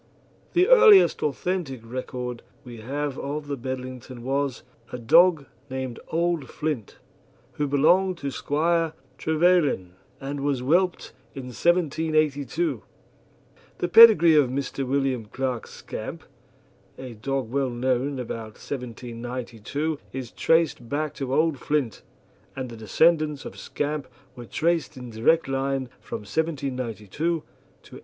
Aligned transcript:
The 0.53 0.67
earliest 0.67 1.21
authentic 1.21 1.81
record 1.83 2.41
we 2.63 2.77
have 2.77 3.19
of 3.19 3.45
the 3.45 3.55
Bedlington 3.55 4.23
was 4.23 4.63
a 4.91 4.97
dog 4.97 5.45
named 5.69 5.99
Old 6.07 6.49
Flint, 6.49 6.97
who 7.51 7.67
belonged 7.67 8.17
to 8.17 8.31
Squire 8.31 8.93
Trevelyan, 9.19 9.93
and 10.19 10.39
was 10.39 10.61
whelped 10.63 11.13
in 11.35 11.43
1782. 11.49 12.81
The 13.77 13.87
pedigree 13.87 14.33
of 14.33 14.49
Mr. 14.49 14.87
William 14.87 15.25
Clark's 15.27 15.69
Scamp, 15.69 16.23
a 16.97 17.13
dog 17.13 17.51
well 17.51 17.69
known 17.69 18.17
about 18.17 18.57
1792, 18.57 19.99
is 20.11 20.31
traced 20.31 20.89
back 20.89 21.13
to 21.13 21.31
Old 21.31 21.59
Flint, 21.59 22.01
and 22.55 22.71
the 22.71 22.75
descendants 22.75 23.45
of 23.45 23.55
Scamp 23.55 24.07
were 24.35 24.45
traced 24.45 24.97
in 24.97 25.11
direct 25.11 25.47
line 25.47 25.89
from 25.99 26.21
1792 26.21 27.09
to 27.19 27.41
1873. 27.41 27.99